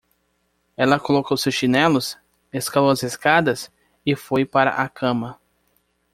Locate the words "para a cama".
4.43-5.39